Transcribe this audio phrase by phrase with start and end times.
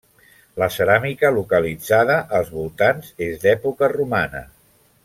[0.61, 4.47] La ceràmica localitzada als voltants és d'època romana.